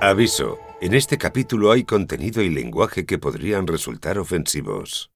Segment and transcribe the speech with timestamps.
[0.00, 0.58] Aviso.
[0.82, 5.10] En este capítulo hay contenido y lenguaje que podrían resultar ofensivos.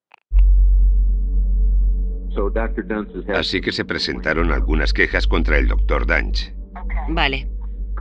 [3.34, 6.06] Así que se presentaron algunas quejas contra el Dr.
[6.06, 6.54] Dunge.
[7.10, 7.50] Vale.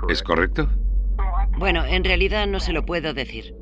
[0.08, 0.70] ¿Es correcto?
[1.58, 3.54] Bueno, en realidad no se lo puedo decir.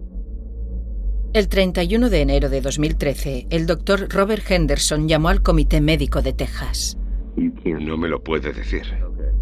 [1.34, 6.34] El 31 de enero de 2013, el doctor Robert Henderson llamó al Comité Médico de
[6.34, 6.98] Texas.
[7.36, 8.84] No me lo puede decir.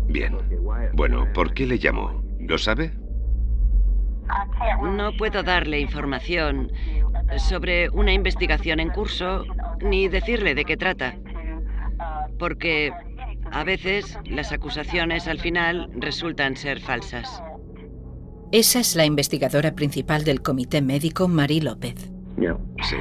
[0.08, 0.38] Bien.
[0.94, 2.24] Bueno, ¿por qué le llamó?
[2.40, 2.92] ¿Lo sabe?
[4.82, 6.72] No puedo darle información
[7.38, 9.46] sobre una investigación en curso
[9.82, 11.16] ni decirle de qué trata.
[12.38, 12.92] Porque
[13.52, 17.42] a veces las acusaciones al final resultan ser falsas.
[18.52, 22.12] Esa es la investigadora principal del comité médico, Marie López.
[22.84, 22.96] Sí.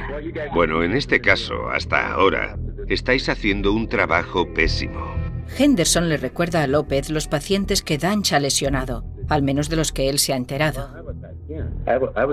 [0.53, 5.13] Bueno, en este caso, hasta ahora, estáis haciendo un trabajo pésimo.
[5.57, 9.91] Henderson le recuerda a López los pacientes que Danch ha lesionado, al menos de los
[9.91, 11.04] que él se ha enterado.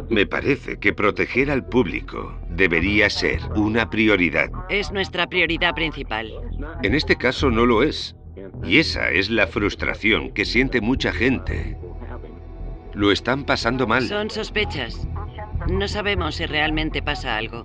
[0.08, 4.50] Me parece que proteger al público debería ser una prioridad.
[4.70, 6.32] Es nuestra prioridad principal.
[6.82, 8.16] En este caso no lo es.
[8.64, 11.76] Y esa es la frustración que siente mucha gente.
[12.94, 14.02] Lo están pasando mal.
[14.02, 15.06] Son sospechas.
[15.68, 17.64] No sabemos si realmente pasa algo.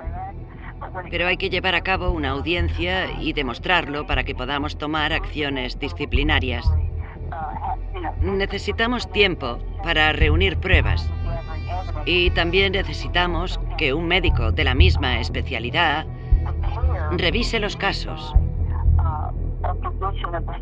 [1.09, 5.79] Pero hay que llevar a cabo una audiencia y demostrarlo para que podamos tomar acciones
[5.79, 6.65] disciplinarias.
[8.21, 11.09] Necesitamos tiempo para reunir pruebas.
[12.07, 16.05] Y también necesitamos que un médico de la misma especialidad
[17.11, 18.33] revise los casos.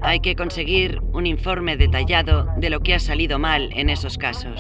[0.01, 4.59] Hay que conseguir un informe detallado de lo que ha salido mal en esos casos.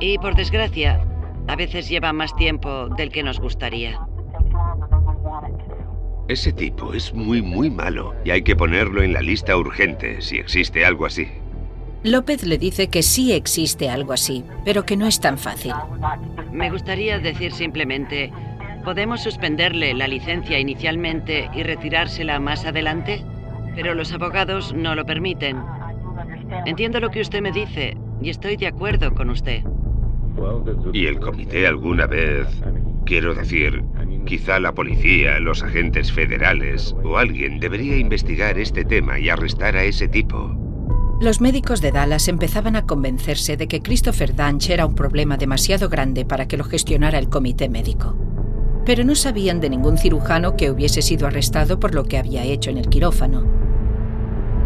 [0.00, 1.06] Y por desgracia,
[1.46, 4.00] a veces lleva más tiempo del que nos gustaría.
[6.28, 10.38] Ese tipo es muy, muy malo y hay que ponerlo en la lista urgente si
[10.38, 11.28] existe algo así.
[12.04, 15.72] López le dice que sí existe algo así, pero que no es tan fácil.
[16.50, 18.32] Me gustaría decir simplemente,
[18.84, 23.24] ¿podemos suspenderle la licencia inicialmente y retirársela más adelante?
[23.76, 25.58] Pero los abogados no lo permiten.
[26.66, 29.62] Entiendo lo que usted me dice y estoy de acuerdo con usted.
[30.92, 32.48] ¿Y el comité alguna vez,
[33.06, 33.84] quiero decir,
[34.26, 39.84] quizá la policía, los agentes federales o alguien debería investigar este tema y arrestar a
[39.84, 40.71] ese tipo?
[41.22, 45.88] Los médicos de Dallas empezaban a convencerse de que Christopher Dunch era un problema demasiado
[45.88, 48.16] grande para que lo gestionara el comité médico.
[48.84, 52.70] Pero no sabían de ningún cirujano que hubiese sido arrestado por lo que había hecho
[52.70, 53.46] en el quirófano.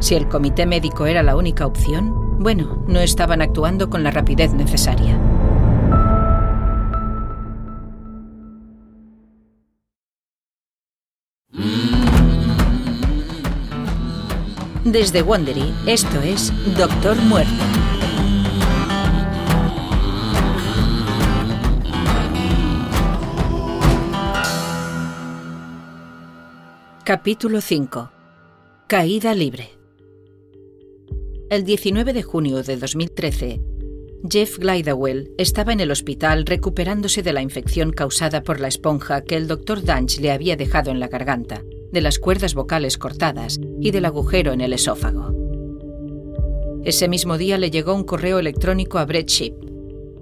[0.01, 4.55] Si el comité médico era la única opción, bueno, no estaban actuando con la rapidez
[4.55, 5.21] necesaria.
[14.99, 17.53] Desde Wondery, esto es Doctor Muerte.
[27.05, 28.11] Capítulo 5.
[28.87, 29.69] Caída libre.
[31.51, 33.61] El 19 de junio de 2013,
[34.31, 39.37] Jeff Glidewell estaba en el hospital recuperándose de la infección causada por la esponja que
[39.37, 39.85] el Dr.
[39.85, 44.53] Dunch le había dejado en la garganta de las cuerdas vocales cortadas y del agujero
[44.53, 45.35] en el esófago.
[46.85, 49.55] Ese mismo día le llegó un correo electrónico a Brett Ship.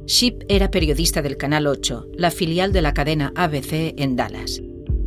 [0.07, 4.63] Ship era periodista del Canal 8, la filial de la cadena ABC en Dallas.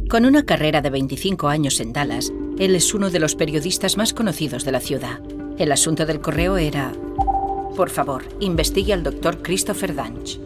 [0.09, 4.13] Con una carrera de 25 años en Dallas, él es uno de los periodistas más
[4.13, 5.21] conocidos de la ciudad.
[5.57, 6.93] El asunto del correo era...
[7.75, 10.39] Por favor, investigue al doctor Christopher Dunch.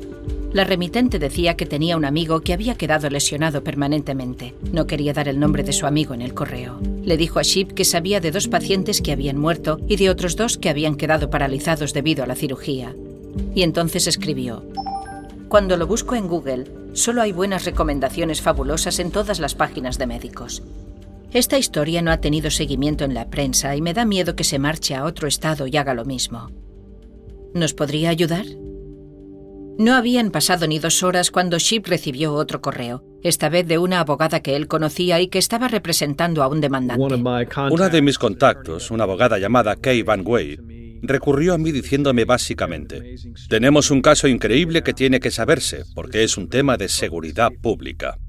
[0.54, 4.54] La remitente decía que tenía un amigo que había quedado lesionado permanentemente.
[4.74, 6.78] No quería dar el nombre de su amigo en el correo.
[7.04, 10.36] Le dijo a Ship que sabía de dos pacientes que habían muerto y de otros
[10.36, 12.94] dos que habían quedado paralizados debido a la cirugía.
[13.56, 14.66] Y entonces escribió,
[15.48, 20.08] Cuando lo busco en Google, solo hay buenas recomendaciones fabulosas en todas las páginas de
[20.08, 20.64] médicos.
[21.32, 24.60] Esta historia no ha tenido seguimiento en la prensa y me da miedo que se
[24.60, 26.50] marche a otro estado y haga lo mismo.
[27.54, 28.46] ¿Nos podría ayudar?
[29.82, 34.00] No habían pasado ni dos horas cuando Ship recibió otro correo, esta vez de una
[34.00, 37.04] abogada que él conocía y que estaba representando a un demandante.
[37.72, 43.16] Una de mis contactos, una abogada llamada Kay Van Wade, recurrió a mí diciéndome básicamente,
[43.50, 48.20] tenemos un caso increíble que tiene que saberse, porque es un tema de seguridad pública.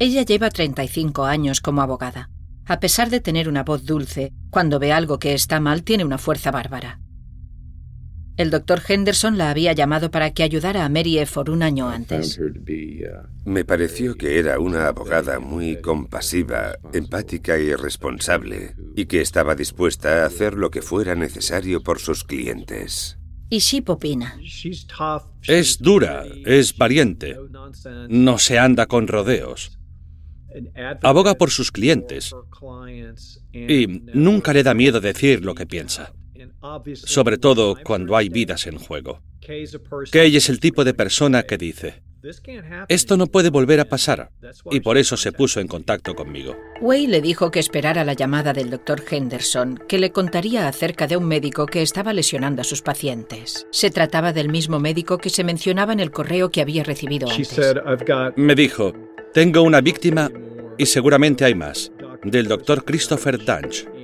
[0.00, 2.28] Ella lleva 35 años como abogada.
[2.66, 6.18] A pesar de tener una voz dulce, cuando ve algo que está mal tiene una
[6.18, 6.98] fuerza bárbara.
[8.36, 12.38] El doctor Henderson la había llamado para que ayudara a Mary Efford un año antes.
[13.44, 20.22] Me pareció que era una abogada muy compasiva, empática y responsable, y que estaba dispuesta
[20.22, 23.18] a hacer lo que fuera necesario por sus clientes.
[23.48, 24.38] Y Ship opina.
[25.42, 27.36] Es dura, es valiente,
[28.08, 29.78] no se anda con rodeos.
[31.02, 32.34] Aboga por sus clientes
[33.52, 36.12] y nunca le da miedo decir lo que piensa,
[36.94, 39.22] sobre todo cuando hay vidas en juego.
[39.40, 42.02] Kay es el tipo de persona que dice,
[42.88, 44.30] esto no puede volver a pasar,
[44.70, 46.56] y por eso se puso en contacto conmigo.
[46.80, 51.16] Way le dijo que esperara la llamada del doctor Henderson, que le contaría acerca de
[51.16, 53.66] un médico que estaba lesionando a sus pacientes.
[53.70, 57.60] Se trataba del mismo médico que se mencionaba en el correo que había recibido antes.
[58.36, 58.92] Me dijo,
[59.32, 60.30] tengo una víctima
[60.78, 61.92] y seguramente hay más,
[62.24, 63.95] del doctor Christopher Dunge.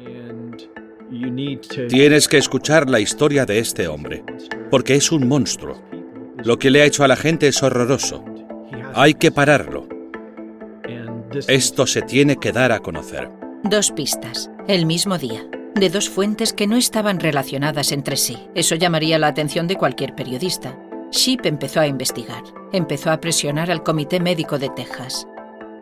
[1.89, 4.25] Tienes que escuchar la historia de este hombre,
[4.71, 5.83] porque es un monstruo.
[6.43, 8.25] Lo que le ha hecho a la gente es horroroso.
[8.95, 9.87] Hay que pararlo.
[11.49, 13.29] Esto se tiene que dar a conocer.
[13.63, 18.39] Dos pistas, el mismo día, de dos fuentes que no estaban relacionadas entre sí.
[18.55, 20.79] Eso llamaría la atención de cualquier periodista.
[21.11, 22.43] Sheep empezó a investigar,
[22.73, 25.27] empezó a presionar al Comité Médico de Texas.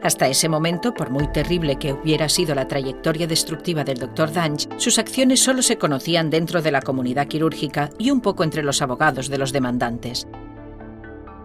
[0.03, 4.33] Hasta ese momento, por muy terrible que hubiera sido la trayectoria destructiva del Dr.
[4.33, 8.63] Dange, sus acciones solo se conocían dentro de la comunidad quirúrgica y un poco entre
[8.63, 10.27] los abogados de los demandantes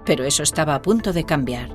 [0.06, 1.70] pero eso estaba a punto de cambiar.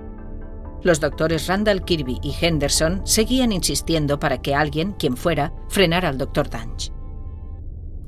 [0.82, 6.17] Los doctores Randall Kirby y Henderson seguían insistiendo para que alguien, quien fuera, frenara al
[6.17, 6.49] Dr.
[6.49, 6.93] Dange.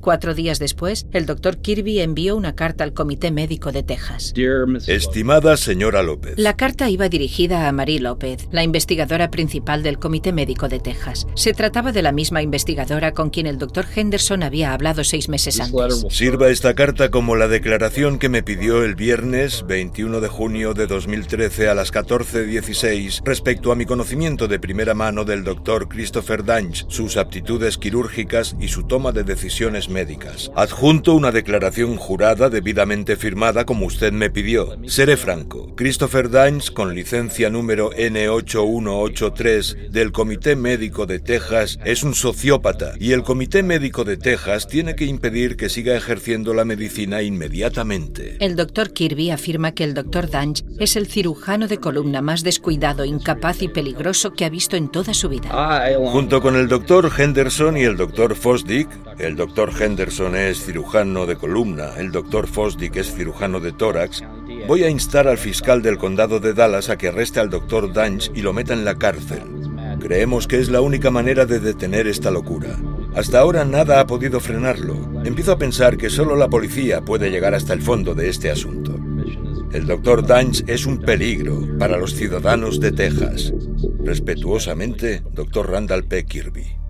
[0.02, 4.34] Cuatro días después, el doctor Kirby envió una carta al Comité Médico de Texas.
[4.88, 6.34] Estimada señora López.
[6.38, 11.28] La carta iba dirigida a Marie López, la investigadora principal del Comité Médico de Texas.
[11.36, 15.60] Se trataba de la misma investigadora con quien el doctor Henderson había hablado seis meses
[15.60, 16.04] antes.
[16.10, 20.88] Sirva esta carta como la declaración que me pidió el viernes 21 de junio de
[20.88, 26.86] 2013 a las 14.16 respecto a mi conocimiento de primera mano del doctor Christopher Dange,
[26.88, 30.50] sus aptitudes quirúrgicas y su toma de decisiones médicas.
[30.56, 34.76] Adjunto una declaración jurada debidamente firmada como usted me pidió.
[34.86, 35.74] Seré franco.
[35.76, 43.12] Christopher Dines, con licencia número N8183 del Comité Médico de Texas, es un sociópata y
[43.12, 48.36] el Comité Médico de Texas tiene que impedir que siga ejerciendo la medicina inmediatamente.
[48.40, 53.04] El doctor Kirby afirma que el doctor Dange es el cirujano de columna más descuidado,
[53.04, 55.50] incapaz y peligroso que ha visto en toda su vida.
[56.10, 58.88] Junto con el doctor Henderson y el doctor Fosdick,
[59.18, 64.22] el doctor Henderson es cirujano de columna, el doctor Fosdick es cirujano de tórax,
[64.68, 68.30] voy a instar al fiscal del condado de Dallas a que arreste al doctor Dange
[68.32, 69.42] y lo meta en la cárcel.
[69.98, 72.78] Creemos que es la única manera de detener esta locura.
[73.16, 74.94] Hasta ahora nada ha podido frenarlo.
[75.24, 78.96] Empiezo a pensar que solo la policía puede llegar hasta el fondo de este asunto.
[79.72, 83.52] El doctor Dange es un peligro para los ciudadanos de Texas.
[84.04, 86.24] Respetuosamente, doctor Randall P.
[86.24, 86.81] Kirby.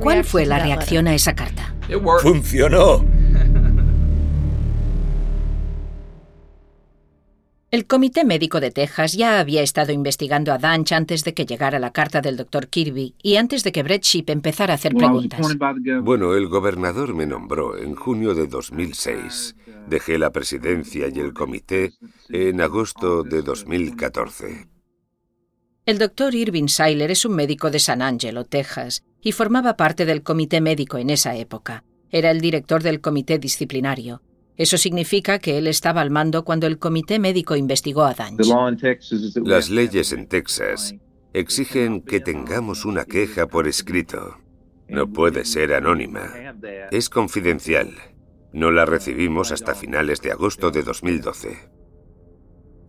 [0.00, 1.74] ¿Cuál fue la reacción a esa carta?
[2.22, 3.04] ¡Funcionó!
[7.70, 11.78] El Comité Médico de Texas ya había estado investigando a Danch antes de que llegara
[11.78, 12.68] la carta del Dr.
[12.68, 15.46] Kirby y antes de que Brett Ship empezara a hacer preguntas.
[16.02, 19.54] Bueno, el gobernador me nombró en junio de 2006.
[19.86, 21.92] Dejé la presidencia y el comité
[22.30, 24.66] en agosto de 2014.
[25.84, 30.22] El doctor Irving Seiler es un médico de San Angelo, Texas, y formaba parte del
[30.22, 31.84] comité médico en esa época.
[32.10, 34.22] Era el director del comité disciplinario.
[34.56, 38.46] Eso significa que él estaba al mando cuando el comité médico investigó a Danch.
[39.44, 40.94] Las leyes en Texas
[41.32, 44.38] exigen que tengamos una queja por escrito.
[44.88, 46.32] No puede ser anónima.
[46.90, 47.94] Es confidencial.
[48.52, 51.78] No la recibimos hasta finales de agosto de 2012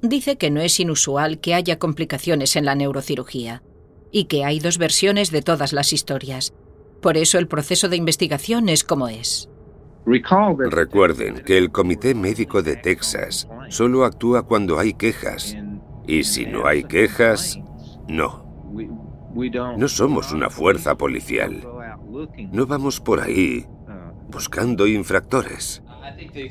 [0.01, 3.63] dice que no es inusual que haya complicaciones en la neurocirugía
[4.11, 6.53] y que hay dos versiones de todas las historias.
[7.01, 9.49] Por eso el proceso de investigación es como es.
[10.05, 15.55] Recuerden que el Comité Médico de Texas solo actúa cuando hay quejas.
[16.07, 17.59] Y si no hay quejas,
[18.07, 18.45] no.
[19.77, 21.61] No somos una fuerza policial.
[22.51, 23.67] No vamos por ahí
[24.31, 25.83] buscando infractores.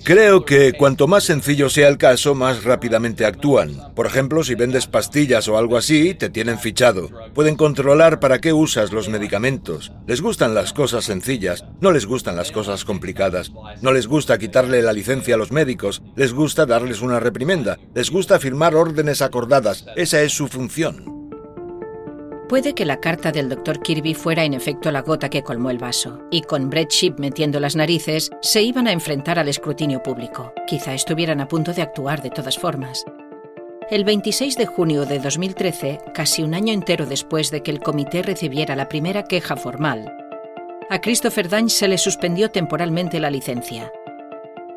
[0.05, 3.95] Creo que cuanto más sencillo sea el caso, más rápidamente actúan.
[3.95, 7.11] Por ejemplo, si vendes pastillas o algo así, te tienen fichado.
[7.35, 9.93] Pueden controlar para qué usas los medicamentos.
[10.07, 13.53] Les gustan las cosas sencillas, no les gustan las cosas complicadas.
[13.83, 18.11] No les gusta quitarle la licencia a los médicos, les gusta darles una reprimenda, les
[18.11, 19.87] gusta firmar órdenes acordadas.
[19.97, 21.18] Esa es su función.
[22.49, 23.81] Puede que la carta del Dr.
[23.81, 27.61] Kirby fuera en efecto la gota que colmó el vaso, y con Brett Ship metiendo
[27.61, 30.55] las narices, se iban a enfrentar al escrutinio público.
[30.67, 33.05] Quizá estuvieran a punto de actuar de todas formas.
[33.91, 38.23] El 26 de junio de 2013, casi un año entero después de que el comité
[38.23, 40.11] recibiera la primera queja formal,
[40.91, 43.93] a Christopher Danch se le suspendió temporalmente la licencia.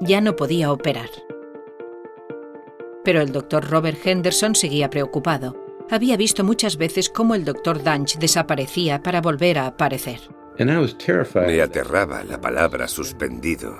[0.01, 1.09] Ya no podía operar.
[3.05, 5.60] Pero el doctor Robert Henderson seguía preocupado.
[5.91, 10.21] Había visto muchas veces cómo el doctor Danch desaparecía para volver a aparecer.
[10.57, 13.75] Me aterraba la palabra suspendido.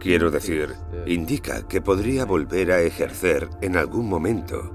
[0.00, 0.74] Quiero decir,
[1.06, 4.72] indica que podría volver a ejercer en algún momento.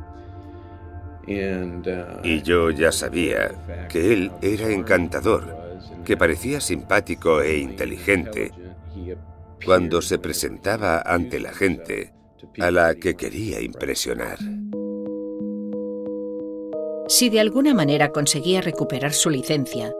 [1.28, 5.58] Y yo ya sabía que él era encantador,
[6.06, 8.54] que parecía simpático e inteligente
[9.66, 12.14] cuando se presentaba ante la gente
[12.60, 14.38] a la que quería impresionar.
[17.08, 19.94] Si de alguna manera conseguía recuperar su licencia,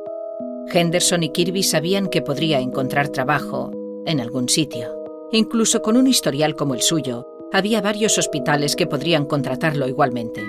[0.72, 3.72] Henderson y Kirby sabían que podría encontrar trabajo
[4.06, 4.88] en algún sitio.
[5.32, 10.44] Incluso con un historial como el suyo, había varios hospitales que podrían contratarlo igualmente.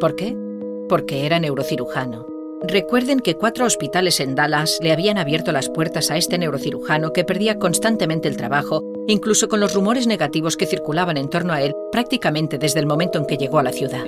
[0.00, 0.36] ¿Por qué?
[0.88, 2.26] Porque era neurocirujano.
[2.66, 7.24] Recuerden que cuatro hospitales en Dallas le habían abierto las puertas a este neurocirujano que
[7.24, 11.74] perdía constantemente el trabajo, incluso con los rumores negativos que circulaban en torno a él
[11.92, 14.04] prácticamente desde el momento en que llegó a la ciudad.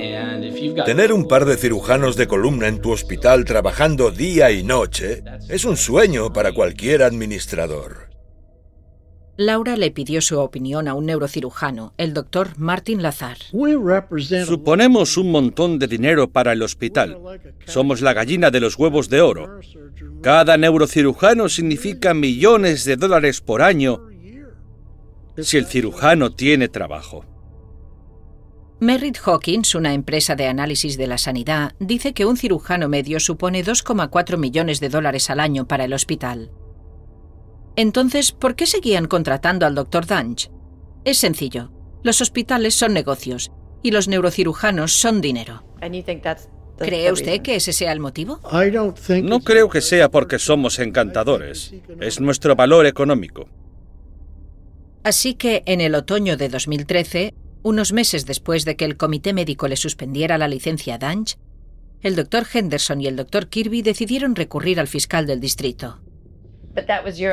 [0.84, 5.64] Tener un par de cirujanos de columna en tu hospital trabajando día y noche es
[5.64, 8.08] un sueño para cualquier administrador.
[9.36, 13.36] Laura le pidió su opinión a un neurocirujano, el doctor Martin Lazar.
[14.46, 17.18] Suponemos un montón de dinero para el hospital.
[17.66, 19.60] Somos la gallina de los huevos de oro.
[20.22, 24.08] Cada neurocirujano significa millones de dólares por año
[25.38, 27.26] si el cirujano tiene trabajo.
[28.78, 33.64] Merritt Hawkins, una empresa de análisis de la sanidad, dice que un cirujano medio supone
[33.64, 36.50] 2,4 millones de dólares al año para el hospital.
[37.74, 40.04] Entonces, ¿por qué seguían contratando al Dr.
[40.04, 40.50] Danch?
[41.04, 41.70] Es sencillo.
[42.02, 43.50] Los hospitales son negocios
[43.82, 45.64] y los neurocirujanos son dinero.
[46.76, 48.40] ¿Cree usted que ese sea el motivo?
[49.22, 51.74] No creo que sea porque somos encantadores.
[52.00, 53.48] Es nuestro valor económico.
[55.02, 57.34] Así que en el otoño de 2013,
[57.66, 61.36] unos meses después de que el comité médico le suspendiera la licencia a Danch,
[62.00, 65.98] el doctor Henderson y el doctor Kirby decidieron recurrir al fiscal del distrito.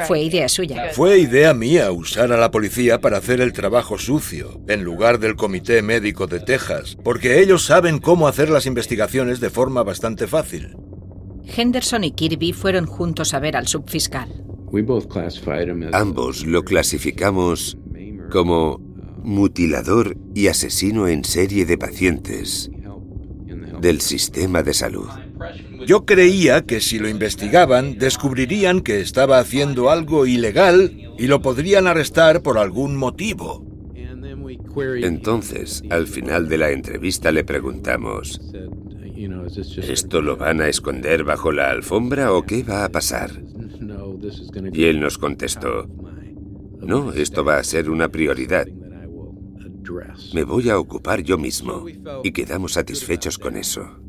[0.07, 0.89] Fue idea suya.
[0.93, 5.35] Fue idea mía usar a la policía para hacer el trabajo sucio, en lugar del
[5.35, 10.75] Comité Médico de Texas, porque ellos saben cómo hacer las investigaciones de forma bastante fácil.
[11.45, 14.43] Henderson y Kirby fueron juntos a ver al subfiscal.
[15.91, 17.77] Ambos lo clasificamos
[18.31, 18.81] como
[19.24, 22.70] mutilador y asesino en serie de pacientes
[23.82, 25.08] del sistema de salud.
[25.86, 31.88] Yo creía que si lo investigaban, descubrirían que estaba haciendo algo ilegal y lo podrían
[31.88, 33.65] arrestar por algún motivo.
[34.75, 38.39] Entonces, al final de la entrevista le preguntamos,
[39.88, 43.44] ¿esto lo van a esconder bajo la alfombra o qué va a pasar?
[44.72, 45.88] Y él nos contestó,
[46.82, 48.68] no, esto va a ser una prioridad.
[50.33, 51.85] Me voy a ocupar yo mismo.
[52.23, 53.99] Y quedamos satisfechos con eso.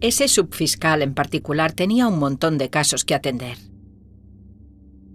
[0.00, 3.58] Ese subfiscal en particular tenía un montón de casos que atender.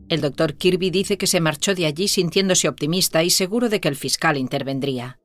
[0.10, 3.88] El doctor Kirby dice que se marchó de allí sintiéndose optimista y seguro de que
[3.88, 5.19] el fiscal intervendría.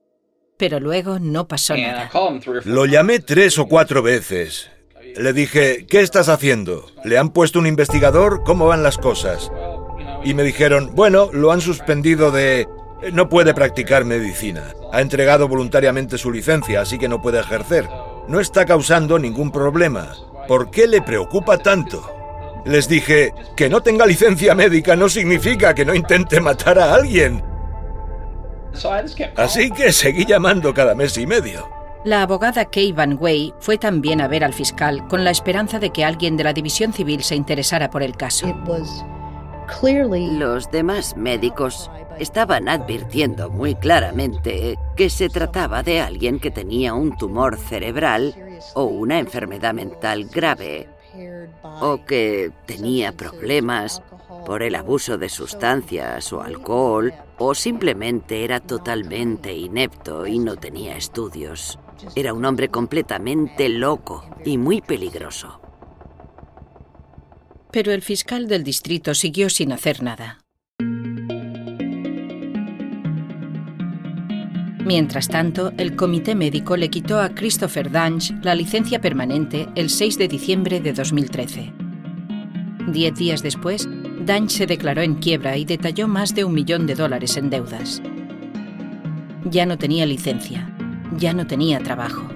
[0.56, 2.10] Pero luego no pasó nada.
[2.64, 4.70] Lo llamé tres o cuatro veces.
[5.16, 6.86] Le dije, ¿qué estás haciendo?
[7.04, 8.42] ¿Le han puesto un investigador?
[8.44, 9.50] ¿Cómo van las cosas?
[10.24, 12.66] Y me dijeron, bueno, lo han suspendido de...
[13.12, 14.74] No puede practicar medicina.
[14.92, 17.88] Ha entregado voluntariamente su licencia, así que no puede ejercer
[18.28, 20.14] no está causando ningún problema.
[20.46, 22.14] ¿Por qué le preocupa tanto?
[22.64, 27.42] Les dije, que no tenga licencia médica no significa que no intente matar a alguien.
[29.36, 31.68] Así que seguí llamando cada mes y medio.
[32.04, 35.90] La abogada Kay Van Way fue también a ver al fiscal con la esperanza de
[35.90, 38.46] que alguien de la División Civil se interesara por el caso.
[39.82, 47.16] Los demás médicos estaban advirtiendo muy claramente que se trataba de alguien que tenía un
[47.16, 48.34] tumor cerebral
[48.74, 50.88] o una enfermedad mental grave
[51.62, 54.02] o que tenía problemas
[54.46, 60.96] por el abuso de sustancias o alcohol o simplemente era totalmente inepto y no tenía
[60.96, 61.78] estudios.
[62.14, 65.60] Era un hombre completamente loco y muy peligroso.
[67.70, 70.38] Pero el fiscal del distrito siguió sin hacer nada.
[74.88, 80.16] Mientras tanto, el comité médico le quitó a Christopher Danch la licencia permanente el 6
[80.16, 81.74] de diciembre de 2013.
[82.90, 83.86] Diez días después,
[84.24, 88.00] Danch se declaró en quiebra y detalló más de un millón de dólares en deudas.
[89.44, 90.74] Ya no tenía licencia,
[91.18, 92.26] ya no tenía trabajo.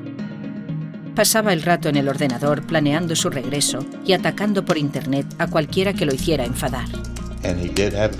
[1.14, 5.94] Pasaba el rato en el ordenador planeando su regreso y atacando por internet a cualquiera
[5.94, 6.84] que lo hiciera enfadar.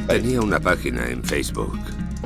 [0.08, 1.78] Tenía una página en Facebook.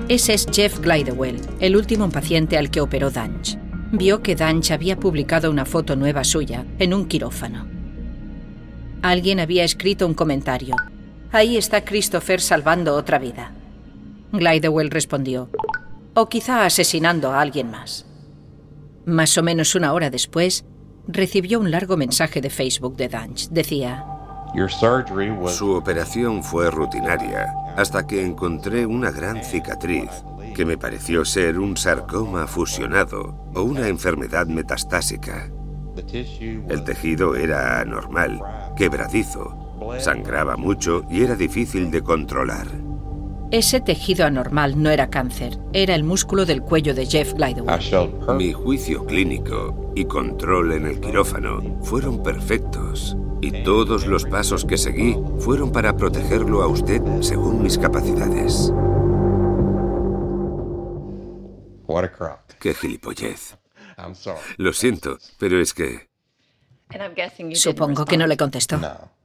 [0.09, 3.59] Ese es Jeff Glidewell, el último paciente al que operó Danch.
[3.91, 7.67] Vio que Danch había publicado una foto nueva suya en un quirófano.
[9.03, 10.77] Alguien había escrito un comentario.
[11.33, 13.51] Ahí está Christopher salvando otra vida.
[14.31, 15.51] Glidewell respondió,
[16.15, 18.07] o quizá asesinando a alguien más.
[19.07, 20.65] Más o menos una hora después,
[21.09, 23.49] recibió un largo mensaje de Facebook de Danch.
[23.49, 24.05] Decía,
[25.49, 30.11] Su operación fue rutinaria hasta que encontré una gran cicatriz
[30.55, 35.51] que me pareció ser un sarcoma fusionado o una enfermedad metastásica.
[36.69, 38.41] El tejido era anormal,
[38.77, 42.67] quebradizo, sangraba mucho y era difícil de controlar.
[43.51, 48.37] Ese tejido anormal no era cáncer, era el músculo del cuello de Jeff Glidewell.
[48.37, 54.79] Mi juicio clínico y control en el quirófano fueron perfectos y todos los pasos que
[54.79, 58.73] seguí fueron para protegerlo a usted según mis capacidades.
[62.61, 63.57] Qué gilipollez.
[64.57, 66.09] Lo siento, pero es que...
[67.55, 68.79] Supongo que no le contestó.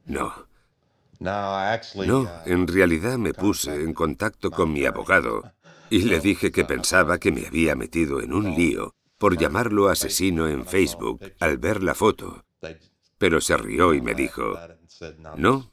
[0.06, 0.48] No.
[1.20, 5.54] No, en realidad me puse en contacto con mi abogado
[5.92, 10.48] y le dije que pensaba que me había metido en un lío por llamarlo asesino
[10.48, 12.44] en Facebook al ver la foto.
[13.22, 14.58] Pero se rió y me dijo,
[15.38, 15.72] no,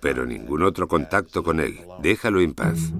[0.00, 2.92] pero ningún otro contacto con él, déjalo en paz.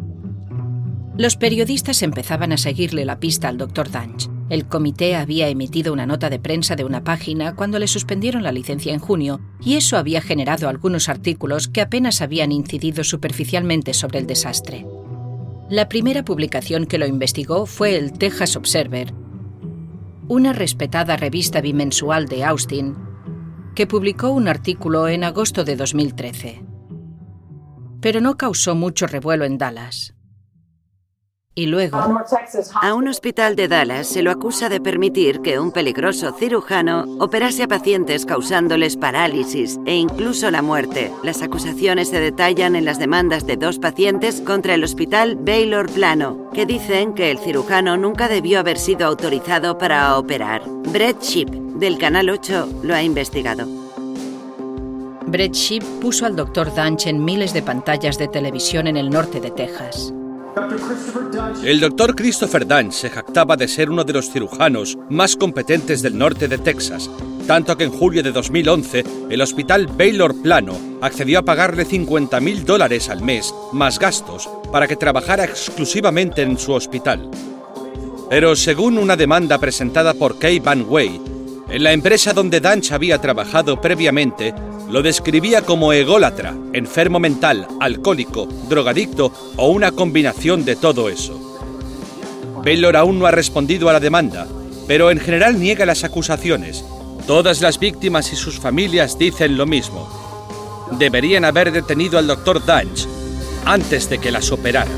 [1.17, 4.29] Los periodistas empezaban a seguirle la pista al doctor Danch.
[4.51, 8.51] El comité había emitido una nota de prensa de una página cuando le suspendieron la
[8.51, 14.19] licencia en junio, y eso había generado algunos artículos que apenas habían incidido superficialmente sobre
[14.19, 14.87] el desastre.
[15.71, 19.15] La primera publicación que lo investigó fue el Texas Observer,
[20.27, 23.08] una respetada revista bimensual de Austin,
[23.79, 26.65] que publicó un artículo en agosto de 2013.
[28.01, 30.19] Pero no causó mucho revuelo en Dallas
[31.59, 31.99] y luego...
[32.81, 37.65] A un hospital de Dallas se lo acusa de permitir que un peligroso cirujano operase
[37.65, 41.13] a pacientes causándoles parálisis e incluso la muerte.
[41.25, 46.49] Las acusaciones se detallan en las demandas de dos pacientes contra el hospital Baylor Plano,
[46.55, 50.63] que dicen que el cirujano nunca debió haber sido autorizado para operar.
[50.93, 53.67] Brett Sheep, del Canal 8, lo ha investigado.
[55.27, 56.75] Brett Sheep puso al Dr.
[56.75, 60.13] Dunch en miles de pantallas de televisión en el norte de Texas.
[61.63, 66.19] El doctor Christopher Dunch se jactaba de ser uno de los cirujanos más competentes del
[66.19, 67.09] norte de Texas,
[67.47, 72.65] tanto que en julio de 2011 el hospital Baylor Plano accedió a pagarle 50 mil
[72.65, 77.31] dólares al mes, más gastos, para que trabajara exclusivamente en su hospital.
[78.29, 81.38] Pero según una demanda presentada por Kay Van Way,
[81.71, 84.55] en la empresa donde Dunch había trabajado previamente,
[84.89, 91.39] lo describía como ególatra, enfermo mental, alcohólico, drogadicto o una combinación de todo eso.
[92.65, 94.47] Baylor aún no ha respondido a la demanda,
[94.87, 96.85] pero en general niega las acusaciones.
[97.27, 100.09] Todas las víctimas y sus familias dicen lo mismo.
[100.99, 103.07] Deberían haber detenido al doctor Dunch
[103.67, 104.91] antes de que las operara.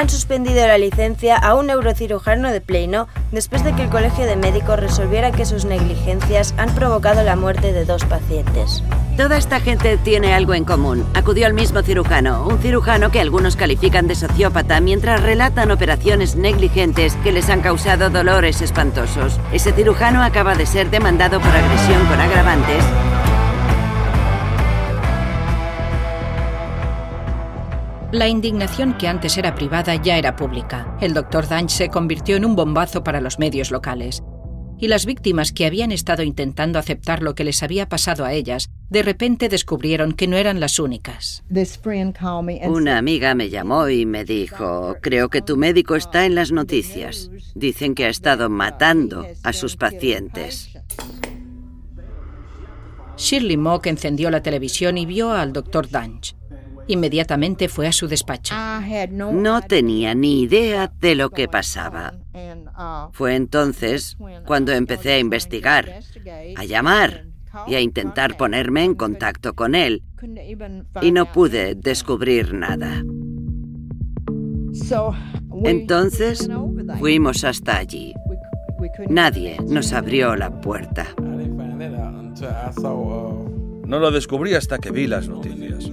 [0.00, 4.34] Han suspendido la licencia a un neurocirujano de Plano después de que el Colegio de
[4.34, 8.82] Médicos resolviera que sus negligencias han provocado la muerte de dos pacientes.
[9.18, 11.04] Toda esta gente tiene algo en común.
[11.12, 17.14] Acudió al mismo cirujano, un cirujano que algunos califican de sociópata mientras relatan operaciones negligentes
[17.22, 19.38] que les han causado dolores espantosos.
[19.52, 22.82] Ese cirujano acaba de ser demandado por agresión con agravantes
[28.12, 30.96] La indignación que antes era privada ya era pública.
[31.00, 34.20] El doctor Danch se convirtió en un bombazo para los medios locales.
[34.80, 38.68] Y las víctimas que habían estado intentando aceptar lo que les había pasado a ellas,
[38.88, 41.44] de repente descubrieron que no eran las únicas.
[42.68, 47.30] Una amiga me llamó y me dijo, creo que tu médico está en las noticias.
[47.54, 50.70] Dicen que ha estado matando a sus pacientes.
[53.16, 56.39] Shirley Mock encendió la televisión y vio al doctor Danch.
[56.90, 58.52] Inmediatamente fue a su despacho.
[59.30, 62.14] No tenía ni idea de lo que pasaba.
[63.12, 66.00] Fue entonces cuando empecé a investigar,
[66.56, 67.26] a llamar
[67.68, 70.02] y a intentar ponerme en contacto con él.
[71.00, 73.04] Y no pude descubrir nada.
[75.62, 76.50] Entonces
[76.98, 78.14] fuimos hasta allí.
[79.08, 81.06] Nadie nos abrió la puerta.
[83.86, 85.92] No lo descubrí hasta que vi las noticias.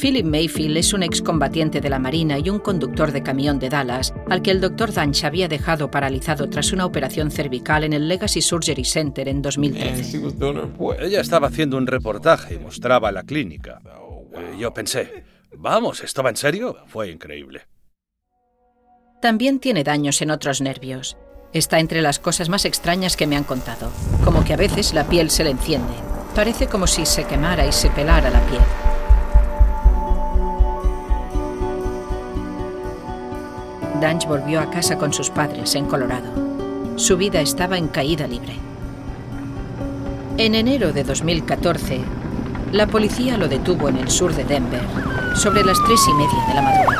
[0.00, 4.14] Philip Mayfield es un excombatiente de la Marina y un conductor de camión de Dallas,
[4.30, 4.94] al que el Dr.
[4.94, 10.22] Danch había dejado paralizado tras una operación cervical en el Legacy Surgery Center en 2013.
[11.00, 13.82] Ella estaba haciendo un reportaje y mostraba la clínica.
[14.32, 15.24] Eh, yo pensé,
[15.58, 16.78] vamos, ¿esto va en serio?
[16.86, 17.66] Fue increíble.
[19.20, 21.18] También tiene daños en otros nervios.
[21.52, 23.92] Está entre las cosas más extrañas que me han contado,
[24.24, 25.92] como que a veces la piel se le enciende.
[26.34, 28.62] Parece como si se quemara y se pelara la piel.
[33.98, 36.30] Danch volvió a casa con sus padres en Colorado.
[36.96, 38.54] Su vida estaba en caída libre.
[40.38, 42.00] En enero de 2014,
[42.72, 44.82] la policía lo detuvo en el sur de Denver,
[45.34, 46.96] sobre las tres y media de la madrugada.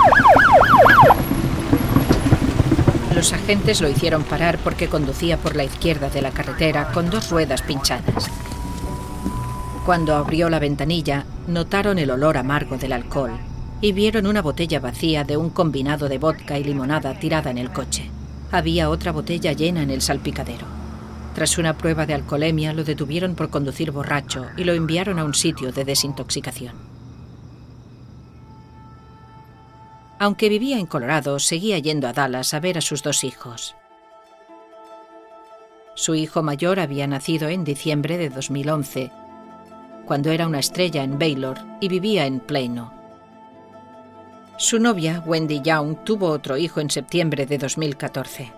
[3.14, 7.30] Los agentes lo hicieron parar porque conducía por la izquierda de la carretera con dos
[7.30, 8.30] ruedas pinchadas.
[9.86, 13.32] Cuando abrió la ventanilla, notaron el olor amargo del alcohol
[13.80, 17.72] y vieron una botella vacía de un combinado de vodka y limonada tirada en el
[17.72, 18.10] coche.
[18.52, 20.66] Había otra botella llena en el salpicadero.
[21.34, 25.34] Tras una prueba de alcoholemia lo detuvieron por conducir borracho y lo enviaron a un
[25.34, 26.74] sitio de desintoxicación.
[30.18, 33.74] Aunque vivía en Colorado, seguía yendo a Dallas a ver a sus dos hijos.
[35.94, 39.10] Su hijo mayor había nacido en diciembre de 2011,
[40.04, 42.99] cuando era una estrella en Baylor y vivía en Plano.
[44.60, 48.52] Su novia, Wendy Young, tuvo otro hijo en septiembre de 2014.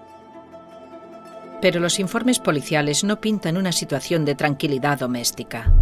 [1.61, 5.73] Pero los informes policiales no pintan una situación de tranquilidad doméstica.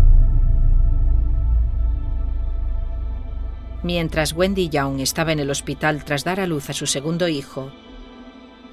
[3.82, 7.72] Mientras Wendy Young estaba en el hospital tras dar a luz a su segundo hijo,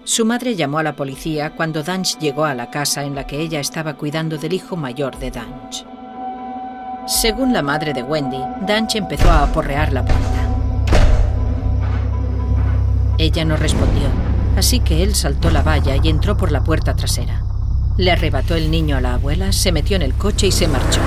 [0.04, 3.40] su madre llamó a la policía cuando Danch llegó a la casa en la que
[3.40, 5.86] ella estaba cuidando del hijo mayor de Danch.
[7.08, 10.47] Según la madre de Wendy, Danch empezó a aporrear la puerta.
[13.18, 14.08] Ella no respondió,
[14.56, 17.44] así que él saltó la valla y entró por la puerta trasera.
[17.98, 21.02] Le arrebató el niño a la abuela, se metió en el coche y se marchó.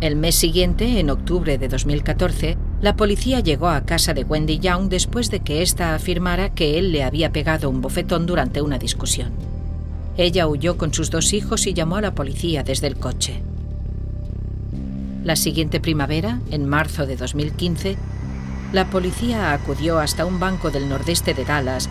[0.00, 4.88] El mes siguiente, en octubre de 2014, la policía llegó a casa de Wendy Young
[4.88, 9.30] después de que ésta afirmara que él le había pegado un bofetón durante una discusión.
[10.16, 13.42] Ella huyó con sus dos hijos y llamó a la policía desde el coche.
[15.24, 17.96] La siguiente primavera, en marzo de 2015,
[18.72, 21.90] la policía acudió hasta un banco del nordeste de Dallas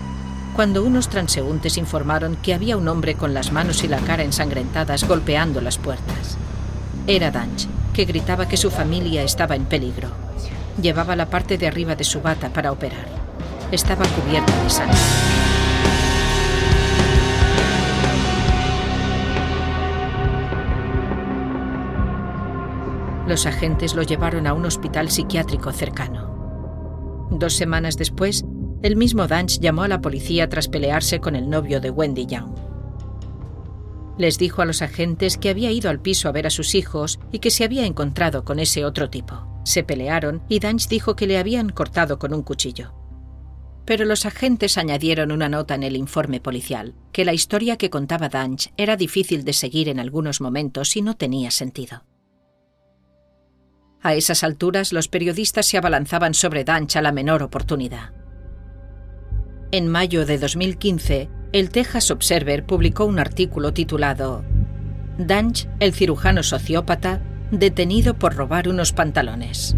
[0.55, 5.07] cuando unos transeúntes informaron que había un hombre con las manos y la cara ensangrentadas
[5.07, 6.37] golpeando las puertas.
[7.07, 10.09] Era Danch, que gritaba que su familia estaba en peligro.
[10.81, 13.05] Llevaba la parte de arriba de su bata para operar.
[13.71, 14.97] Estaba cubierta de sangre.
[23.27, 26.30] Los agentes lo llevaron a un hospital psiquiátrico cercano.
[27.31, 28.43] Dos semanas después,
[28.81, 32.53] el mismo Danch llamó a la policía tras pelearse con el novio de Wendy Young.
[34.17, 37.19] Les dijo a los agentes que había ido al piso a ver a sus hijos
[37.31, 39.47] y que se había encontrado con ese otro tipo.
[39.63, 42.93] Se pelearon y Danch dijo que le habían cortado con un cuchillo.
[43.85, 48.29] Pero los agentes añadieron una nota en el informe policial, que la historia que contaba
[48.29, 52.03] Danch era difícil de seguir en algunos momentos y no tenía sentido.
[54.03, 58.11] A esas alturas los periodistas se abalanzaban sobre Danch a la menor oportunidad.
[59.71, 64.43] En mayo de 2015, el Texas Observer publicó un artículo titulado
[65.17, 69.75] Danch, el cirujano sociópata, detenido por robar unos pantalones.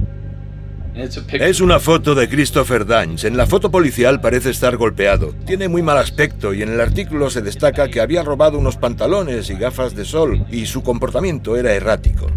[0.96, 3.26] Es una foto de Christopher Danch.
[3.26, 5.34] En la foto policial parece estar golpeado.
[5.46, 9.50] Tiene muy mal aspecto y en el artículo se destaca que había robado unos pantalones
[9.50, 12.28] y gafas de sol y su comportamiento era errático.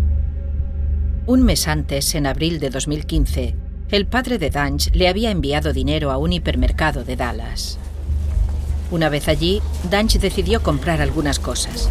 [1.29, 3.57] Un mes antes, en abril de 2015,
[3.91, 7.79] el padre de Danch le había enviado dinero a un hipermercado de Dallas.
[8.93, 9.61] Una vez allí,
[9.91, 11.89] Danch decidió comprar algunas cosas.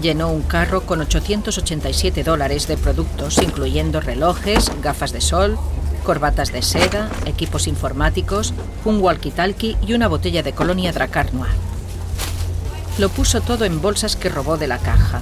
[0.00, 5.58] Llenó un carro con 887 dólares de productos, incluyendo relojes, gafas de sol,
[6.02, 8.54] corbatas de seda, equipos informáticos,
[8.86, 11.28] un walkie-talkie y una botella de colonia Dracar.
[12.98, 15.20] Lo puso todo en bolsas que robó de la caja,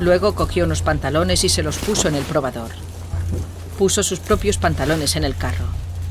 [0.00, 2.70] Luego cogió unos pantalones y se los puso en el probador.
[3.78, 5.66] Puso sus propios pantalones en el carro.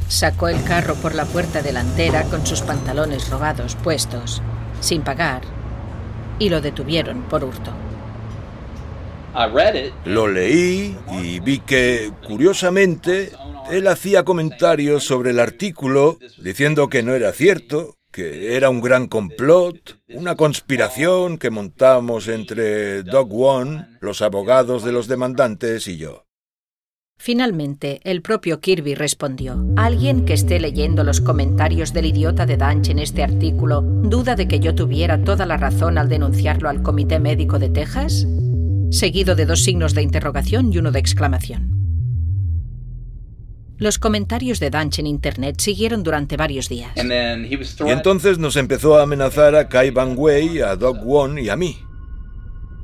[0.08, 4.42] Sacó el carro por la puerta delantera con sus pantalones robados puestos,
[4.80, 5.42] sin pagar,
[6.38, 7.72] y lo detuvieron por hurto.
[10.06, 13.32] Lo leí y vi que, curiosamente,
[13.72, 20.00] él hacía comentarios sobre el artículo diciendo que no era cierto, era un gran complot,
[20.10, 26.26] una conspiración que montamos entre Doug One, los abogados de los demandantes y yo.
[27.22, 29.62] Finalmente, el propio Kirby respondió.
[29.76, 34.48] ¿Alguien que esté leyendo los comentarios del idiota de Danch en este artículo duda de
[34.48, 38.26] que yo tuviera toda la razón al denunciarlo al Comité Médico de Texas?
[38.90, 41.79] Seguido de dos signos de interrogación y uno de exclamación.
[43.80, 46.92] Los comentarios de Danch en Internet siguieron durante varios días.
[46.96, 51.56] Y entonces nos empezó a amenazar a Kai Van Wei, a Doc Won y a
[51.56, 51.78] mí.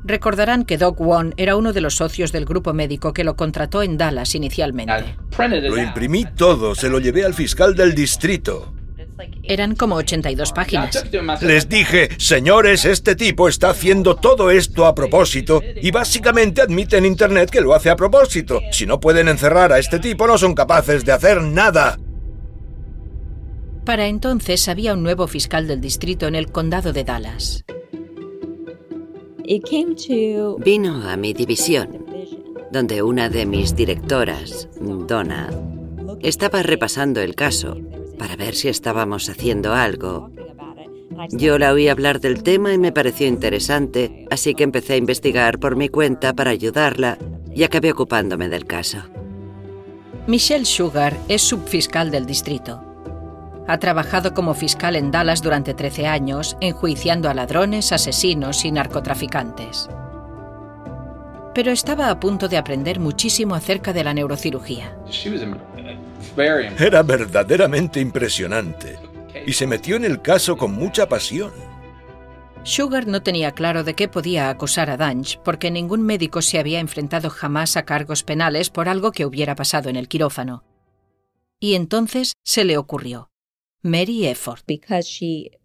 [0.05, 3.81] Recordarán que Doc Won era uno de los socios del grupo médico que lo contrató
[3.81, 5.17] en Dallas inicialmente.
[5.37, 8.74] Lo imprimí todo, se lo llevé al fiscal del distrito.
[9.43, 11.05] Eran como 82 páginas.
[11.41, 17.05] Les dije, señores, este tipo está haciendo todo esto a propósito y básicamente admite en
[17.05, 18.61] Internet que lo hace a propósito.
[18.71, 21.97] Si no pueden encerrar a este tipo, no son capaces de hacer nada.
[23.85, 27.63] Para entonces había un nuevo fiscal del distrito en el condado de Dallas.
[30.57, 32.05] Vino a mi división,
[32.71, 35.51] donde una de mis directoras, Donna,
[36.21, 37.77] estaba repasando el caso
[38.17, 40.31] para ver si estábamos haciendo algo.
[41.31, 45.59] Yo la oí hablar del tema y me pareció interesante, así que empecé a investigar
[45.59, 47.17] por mi cuenta para ayudarla
[47.53, 48.99] y acabé ocupándome del caso.
[50.27, 52.81] Michelle Sugar es subfiscal del distrito.
[53.67, 59.89] Ha trabajado como fiscal en Dallas durante 13 años, enjuiciando a ladrones, asesinos y narcotraficantes.
[61.55, 64.97] Pero estaba a punto de aprender muchísimo acerca de la neurocirugía.
[66.79, 68.97] Era verdaderamente impresionante
[69.45, 71.51] y se metió en el caso con mucha pasión.
[72.63, 76.79] Sugar no tenía claro de qué podía acusar a Danch porque ningún médico se había
[76.79, 80.63] enfrentado jamás a cargos penales por algo que hubiera pasado en el quirófano.
[81.59, 83.29] Y entonces se le ocurrió.
[83.85, 84.61] Mary Efford.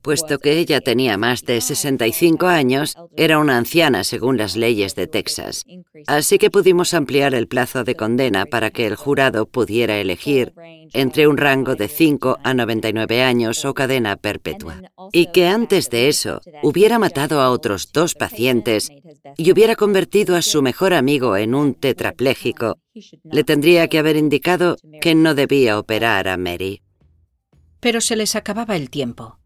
[0.02, 5.06] Puesto que ella tenía más de 65 años, era una anciana según las leyes de
[5.06, 5.64] Texas.
[6.06, 10.52] Así que pudimos ampliar el plazo de condena para que el jurado pudiera elegir
[10.92, 14.82] entre un rango de 5 a 99 años o cadena perpetua.
[15.12, 18.90] Y que antes de eso hubiera matado a otros dos pacientes
[19.38, 22.76] y hubiera convertido a su mejor amigo en un tetrapléjico,
[23.24, 26.82] le tendría que haber indicado que no debía operar a Mary
[27.80, 29.38] pero se les acababa el tiempo.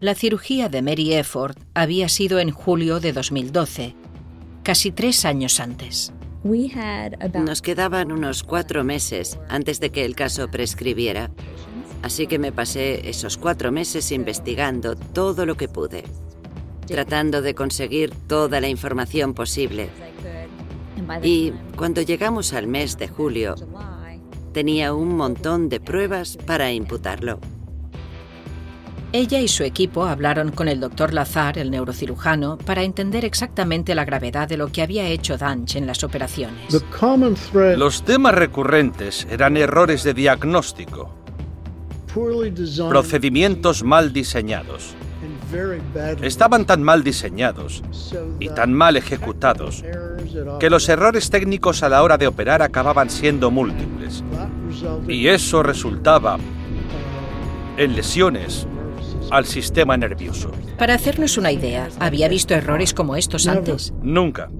[0.00, 3.94] La cirugía de Mary Efford había sido en julio de 2012,
[4.62, 6.12] casi tres años antes.
[7.34, 11.30] Nos quedaban unos cuatro meses antes de que el caso prescribiera,
[12.02, 16.04] así que me pasé esos cuatro meses investigando todo lo que pude,
[16.86, 19.90] tratando de conseguir toda la información posible.
[21.22, 23.54] Y cuando llegamos al mes de julio,
[24.54, 27.38] tenía un montón de pruebas para imputarlo.
[29.12, 34.04] Ella y su equipo hablaron con el doctor Lazar, el neurocirujano, para entender exactamente la
[34.04, 36.72] gravedad de lo que había hecho Danch en las operaciones.
[37.76, 41.12] Los temas recurrentes eran errores de diagnóstico,
[42.88, 44.94] procedimientos mal diseñados.
[46.22, 47.82] Estaban tan mal diseñados
[48.38, 49.84] y tan mal ejecutados
[50.60, 54.22] que los errores técnicos a la hora de operar acababan siendo múltiples.
[55.08, 56.38] Y eso resultaba
[57.76, 58.68] en lesiones
[59.30, 60.50] al sistema nervioso.
[60.78, 63.92] Para hacernos una idea, ¿había visto errores como estos antes?
[64.02, 64.50] Nunca.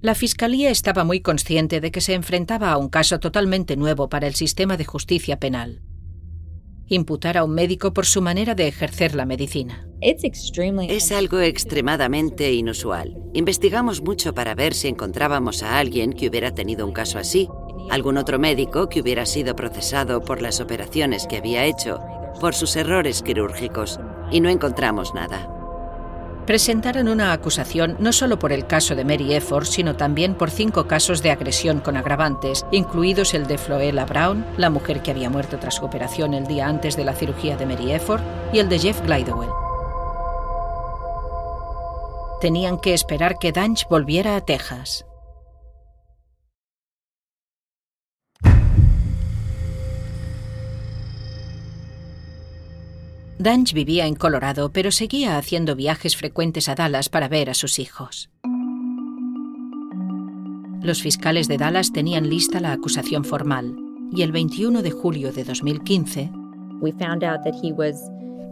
[0.00, 4.28] La Fiscalía estaba muy consciente de que se enfrentaba a un caso totalmente nuevo para
[4.28, 5.82] el sistema de justicia penal.
[6.86, 9.88] Imputar a un médico por su manera de ejercer la medicina.
[10.00, 13.18] Es algo extremadamente inusual.
[13.34, 17.48] Investigamos mucho para ver si encontrábamos a alguien que hubiera tenido un caso así,
[17.90, 22.00] algún otro médico que hubiera sido procesado por las operaciones que había hecho
[22.38, 25.48] por sus errores quirúrgicos y no encontramos nada.
[26.48, 30.86] Presentaron una acusación no solo por el caso de Mary Efford, sino también por cinco
[30.86, 35.58] casos de agresión con agravantes, incluidos el de Floella Brown, la mujer que había muerto
[35.58, 38.78] tras su operación el día antes de la cirugía de Mary Efford, y el de
[38.78, 39.50] Jeff Glidewell.
[42.40, 45.07] Tenían que esperar que Danch volviera a Texas.
[53.38, 57.78] Danch vivía en Colorado, pero seguía haciendo viajes frecuentes a Dallas para ver a sus
[57.78, 58.30] hijos.
[60.82, 63.76] Los fiscales de Dallas tenían lista la acusación formal
[64.12, 66.32] y el 21 de julio de 2015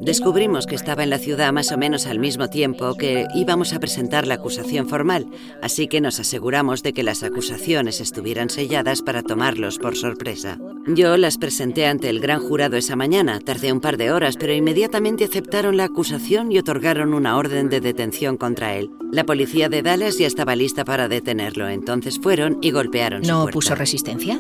[0.00, 3.80] Descubrimos que estaba en la ciudad más o menos al mismo tiempo que íbamos a
[3.80, 5.26] presentar la acusación formal,
[5.62, 10.58] así que nos aseguramos de que las acusaciones estuvieran selladas para tomarlos por sorpresa.
[10.86, 13.40] Yo las presenté ante el gran jurado esa mañana.
[13.40, 17.80] Tardé un par de horas, pero inmediatamente aceptaron la acusación y otorgaron una orden de
[17.80, 18.90] detención contra él.
[19.12, 23.50] La policía de Dallas ya estaba lista para detenerlo, entonces fueron y golpearon ¿No su
[23.50, 24.38] puso resistencia?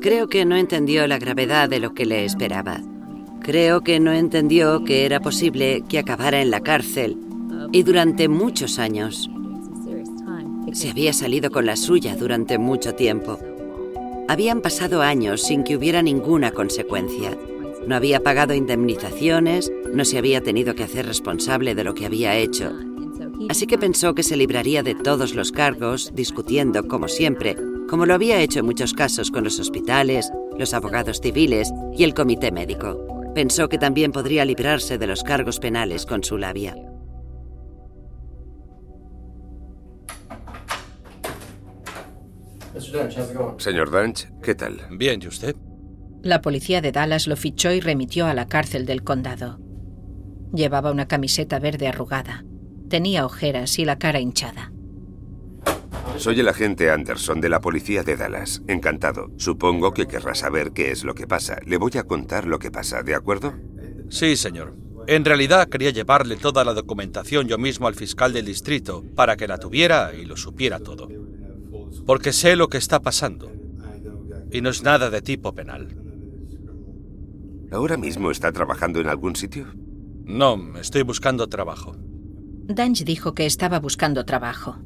[0.00, 2.80] Creo que no entendió la gravedad de lo que le esperaba.
[3.42, 7.16] Creo que no entendió que era posible que acabara en la cárcel
[7.72, 9.30] y durante muchos años.
[10.72, 13.38] Se había salido con la suya durante mucho tiempo.
[14.28, 17.36] Habían pasado años sin que hubiera ninguna consecuencia.
[17.86, 22.36] No había pagado indemnizaciones, no se había tenido que hacer responsable de lo que había
[22.36, 22.72] hecho.
[23.48, 27.56] Así que pensó que se libraría de todos los cargos, discutiendo, como siempre,
[27.88, 32.14] como lo había hecho en muchos casos con los hospitales, los abogados civiles y el
[32.14, 33.19] comité médico.
[33.34, 36.74] Pensó que también podría librarse de los cargos penales con su labia.
[43.58, 44.80] Señor Dunch, ¿qué tal?
[44.90, 45.54] Bien, ¿y usted?
[46.22, 49.58] La policía de Dallas lo fichó y remitió a la cárcel del condado.
[50.52, 52.44] Llevaba una camiseta verde arrugada.
[52.88, 54.72] Tenía ojeras y la cara hinchada.
[56.16, 58.62] Soy el agente Anderson de la policía de Dallas.
[58.68, 59.30] Encantado.
[59.36, 61.58] Supongo que querrá saber qué es lo que pasa.
[61.64, 63.54] Le voy a contar lo que pasa, ¿de acuerdo?
[64.10, 64.74] Sí, señor.
[65.06, 69.48] En realidad quería llevarle toda la documentación yo mismo al fiscal del distrito para que
[69.48, 71.08] la tuviera y lo supiera todo
[72.06, 73.50] porque sé lo que está pasando.
[74.50, 75.96] Y no es nada de tipo penal.
[77.70, 79.66] ¿Ahora mismo está trabajando en algún sitio?
[80.24, 81.96] No, estoy buscando trabajo.
[82.66, 84.78] Dange dijo que estaba buscando trabajo.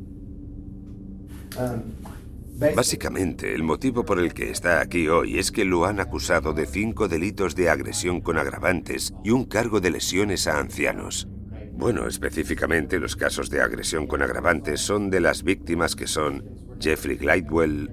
[2.77, 6.67] Básicamente, el motivo por el que está aquí hoy es que lo han acusado de
[6.67, 11.29] cinco delitos de agresión con agravantes y un cargo de lesiones a ancianos.
[11.73, 16.45] Bueno, específicamente los casos de agresión con agravantes son de las víctimas que son
[16.81, 17.91] Jeffrey Glidewell.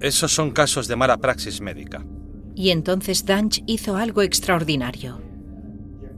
[0.00, 2.04] Esos son casos de mala praxis médica.
[2.56, 5.22] Y entonces Danch hizo algo extraordinario.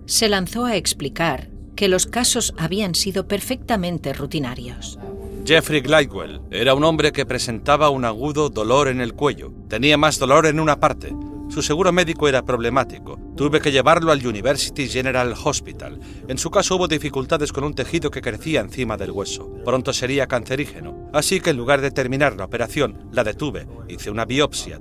[0.06, 4.98] Se lanzó a explicar que los casos habían sido perfectamente rutinarios.
[5.44, 9.52] Jeffrey Glidewell era un hombre que presentaba un agudo dolor en el cuello.
[9.68, 11.14] Tenía más dolor en una parte,
[11.48, 13.18] su seguro médico era problemático.
[13.36, 16.00] Tuve que llevarlo al University General Hospital.
[16.26, 19.52] En su caso hubo dificultades con un tejido que crecía encima del hueso.
[19.64, 21.10] Pronto sería cancerígeno.
[21.12, 23.68] Así que en lugar de terminar la operación, la detuve.
[23.88, 24.80] Hice una biopsia.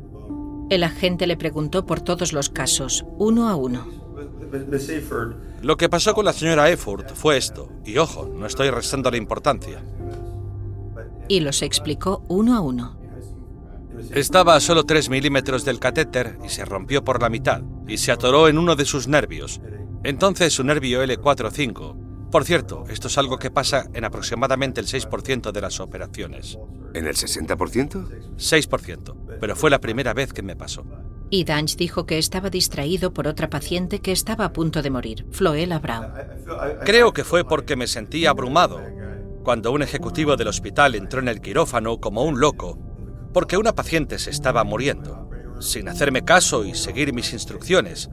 [0.70, 3.86] El agente le preguntó por todos los casos, uno a uno.
[5.62, 7.70] Lo que pasó con la señora Efford fue esto.
[7.86, 9.84] Y ojo, no estoy restando la importancia.
[11.28, 12.98] Y los explicó uno a uno.
[14.12, 18.12] Estaba a solo 3 milímetros del catéter y se rompió por la mitad y se
[18.12, 19.62] atoró en uno de sus nervios.
[20.04, 22.30] Entonces su nervio L4-5.
[22.32, 26.58] Por cierto, esto es algo que pasa en aproximadamente el 6% de las operaciones.
[26.94, 28.36] ¿En el 60%?
[28.38, 30.84] 6%, pero fue la primera vez que me pasó.
[31.30, 35.26] Y Danch dijo que estaba distraído por otra paciente que estaba a punto de morir,
[35.32, 36.08] Floella Brown.
[36.86, 38.82] Creo que fue porque me sentí abrumado.
[39.44, 42.80] Cuando un ejecutivo del hospital entró en el quirófano como un loco
[43.34, 45.30] porque una paciente se estaba muriendo,
[45.60, 48.10] sin hacerme caso y seguir mis instrucciones,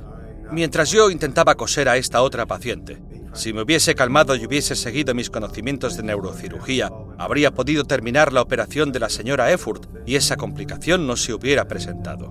[0.51, 3.01] mientras yo intentaba coser a esta otra paciente.
[3.33, 8.43] Si me hubiese calmado y hubiese seguido mis conocimientos de neurocirugía, habría podido terminar la
[8.43, 12.31] operación de la señora Efford y esa complicación no se hubiera presentado.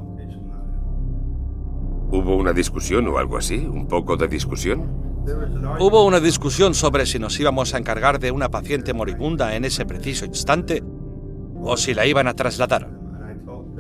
[2.12, 3.57] ¿Hubo una discusión o algo así?
[3.57, 5.08] ¿Un poco de discusión?
[5.79, 9.85] Hubo una discusión sobre si nos íbamos a encargar de una paciente moribunda en ese
[9.85, 10.83] preciso instante
[11.61, 12.89] o si la iban a trasladar.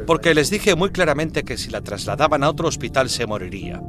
[0.05, 3.81] Porque les dije muy claramente que si la trasladaban a otro hospital se moriría.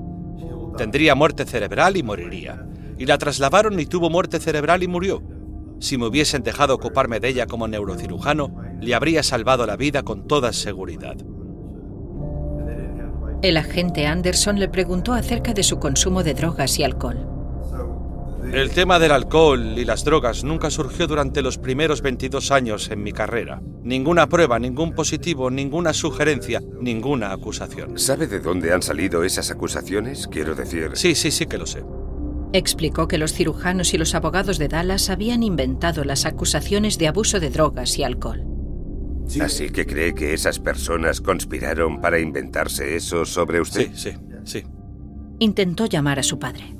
[0.76, 2.66] Tendría muerte cerebral y moriría.
[2.98, 5.22] Y la trasladaron y tuvo muerte cerebral y murió.
[5.78, 10.26] Si me hubiesen dejado ocuparme de ella como neurocirujano, le habría salvado la vida con
[10.26, 11.16] toda seguridad.
[13.42, 17.39] El agente Anderson le preguntó acerca de su consumo de drogas y alcohol.
[18.52, 23.00] El tema del alcohol y las drogas nunca surgió durante los primeros 22 años en
[23.00, 23.62] mi carrera.
[23.84, 27.96] Ninguna prueba, ningún positivo, ninguna sugerencia, ninguna acusación.
[27.96, 30.26] ¿Sabe de dónde han salido esas acusaciones?
[30.26, 30.90] Quiero decir...
[30.94, 31.84] Sí, sí, sí que lo sé.
[32.52, 37.38] Explicó que los cirujanos y los abogados de Dallas habían inventado las acusaciones de abuso
[37.38, 38.44] de drogas y alcohol.
[39.40, 43.92] ¿Así que cree que esas personas conspiraron para inventarse eso sobre usted?
[43.94, 44.64] Sí, sí, sí.
[45.38, 46.79] Intentó llamar a su padre.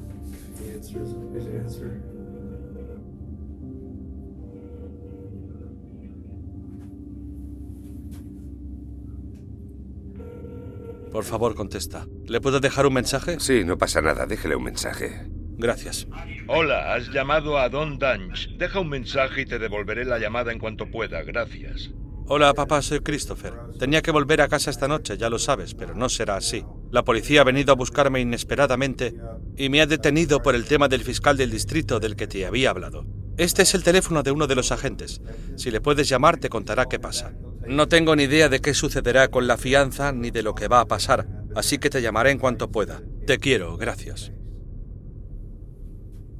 [11.10, 12.06] Por favor, contesta.
[12.26, 13.40] ¿Le puedo dejar un mensaje?
[13.40, 14.26] Sí, no pasa nada.
[14.26, 15.26] Déjele un mensaje.
[15.58, 16.06] Gracias.
[16.48, 18.56] Hola, has llamado a Don Dunch.
[18.56, 21.22] Deja un mensaje y te devolveré la llamada en cuanto pueda.
[21.22, 21.90] Gracias.
[22.26, 23.54] Hola, papá, soy Christopher.
[23.78, 26.64] Tenía que volver a casa esta noche, ya lo sabes, pero no será así.
[26.92, 29.14] La policía ha venido a buscarme inesperadamente
[29.56, 32.70] y me ha detenido por el tema del fiscal del distrito del que te había
[32.70, 33.04] hablado.
[33.36, 35.20] Este es el teléfono de uno de los agentes.
[35.56, 37.32] Si le puedes llamar, te contará qué pasa.
[37.70, 40.80] No tengo ni idea de qué sucederá con la fianza ni de lo que va
[40.80, 43.00] a pasar, así que te llamaré en cuanto pueda.
[43.28, 44.32] Te quiero, gracias.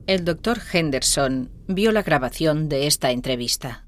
[0.08, 3.86] El doctor Henderson vio la grabación de esta entrevista.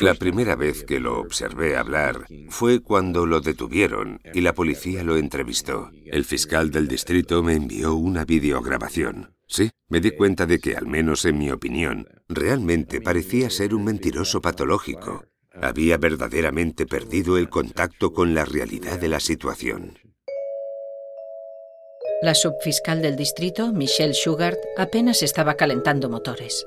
[0.00, 5.16] La primera vez que lo observé hablar fue cuando lo detuvieron y la policía lo
[5.16, 5.92] entrevistó.
[6.06, 9.36] El fiscal del distrito me envió una videograbación.
[9.46, 13.84] Sí, me di cuenta de que, al menos en mi opinión, realmente parecía ser un
[13.84, 15.22] mentiroso patológico.
[15.60, 19.98] Había verdaderamente perdido el contacto con la realidad de la situación.
[22.22, 26.66] La subfiscal del distrito, Michelle Sugart, apenas estaba calentando motores.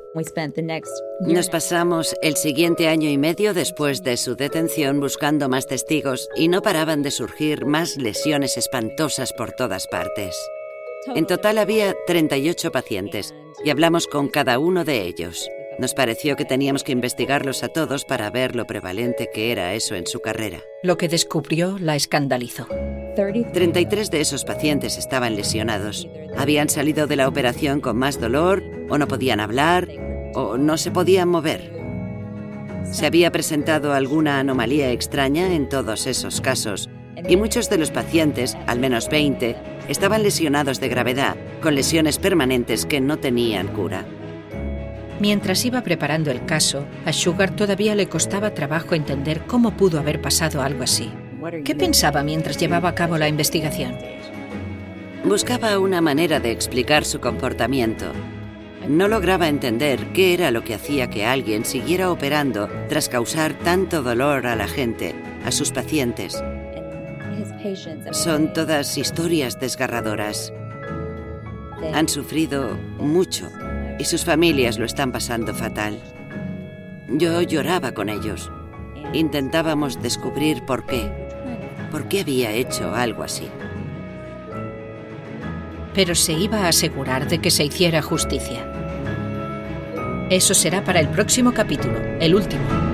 [1.21, 6.47] Nos pasamos el siguiente año y medio después de su detención buscando más testigos y
[6.47, 10.37] no paraban de surgir más lesiones espantosas por todas partes.
[11.15, 13.33] En total había 38 pacientes
[13.63, 15.49] y hablamos con cada uno de ellos.
[15.79, 19.93] Nos pareció que teníamos que investigarlos a todos para ver lo prevalente que era eso
[19.93, 20.61] en su carrera.
[20.81, 22.67] Lo que descubrió la escandalizó.
[23.15, 26.07] 33 de esos pacientes estaban lesionados.
[26.35, 29.87] Habían salido de la operación con más dolor, o no podían hablar,
[30.33, 31.71] o no se podían mover.
[32.91, 36.89] Se había presentado alguna anomalía extraña en todos esos casos,
[37.27, 39.55] y muchos de los pacientes, al menos 20,
[39.89, 44.05] estaban lesionados de gravedad, con lesiones permanentes que no tenían cura.
[45.19, 50.21] Mientras iba preparando el caso, a Sugar todavía le costaba trabajo entender cómo pudo haber
[50.21, 51.11] pasado algo así.
[51.63, 53.95] ¿Qué pensaba mientras llevaba a cabo la investigación?
[55.23, 58.11] Buscaba una manera de explicar su comportamiento.
[58.87, 64.03] No lograba entender qué era lo que hacía que alguien siguiera operando tras causar tanto
[64.03, 66.41] dolor a la gente, a sus pacientes.
[68.11, 70.53] Son todas historias desgarradoras.
[71.93, 73.49] Han sufrido mucho
[73.99, 75.99] y sus familias lo están pasando fatal.
[77.09, 78.51] Yo lloraba con ellos.
[79.13, 81.11] Intentábamos descubrir por qué.
[81.91, 83.47] ¿Por qué había hecho algo así?
[85.93, 88.65] Pero se iba a asegurar de que se hiciera justicia.
[90.29, 92.87] Eso será para el próximo capítulo, el último.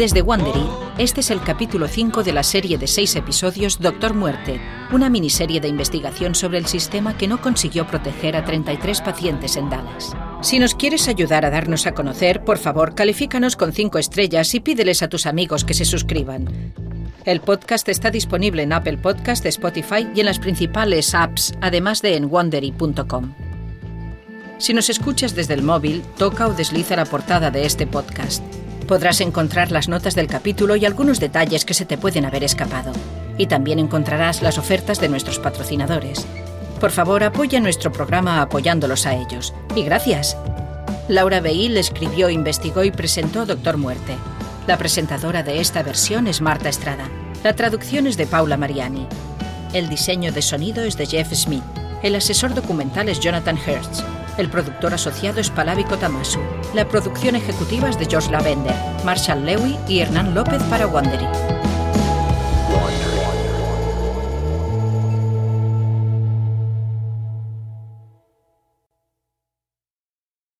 [0.00, 4.58] Desde Wandery, este es el capítulo 5 de la serie de seis episodios Doctor Muerte,
[4.92, 9.68] una miniserie de investigación sobre el sistema que no consiguió proteger a 33 pacientes en
[9.68, 10.16] Dallas.
[10.40, 14.60] Si nos quieres ayudar a darnos a conocer, por favor, califícanos con 5 estrellas y
[14.60, 16.48] pídeles a tus amigos que se suscriban.
[17.26, 22.16] El podcast está disponible en Apple Podcast, Spotify y en las principales apps, además de
[22.16, 23.34] en wondery.com.
[24.56, 28.42] Si nos escuchas desde el móvil, toca o desliza la portada de este podcast.
[28.90, 32.90] Podrás encontrar las notas del capítulo y algunos detalles que se te pueden haber escapado.
[33.38, 36.26] Y también encontrarás las ofertas de nuestros patrocinadores.
[36.80, 39.54] Por favor, apoya nuestro programa apoyándolos a ellos.
[39.76, 40.36] Y gracias.
[41.06, 44.16] Laura Beil escribió, investigó y presentó Doctor Muerte.
[44.66, 47.08] La presentadora de esta versión es Marta Estrada.
[47.44, 49.06] La traducción es de Paula Mariani.
[49.72, 51.62] El diseño de sonido es de Jeff Smith.
[52.02, 54.02] El asesor documental es Jonathan Hertz.
[54.40, 56.40] El productor asociado es Palavi Tamasu.
[56.72, 58.74] La producción ejecutiva es de George Lavender,
[59.04, 61.59] Marshall Lewy y Hernán López para Wondery.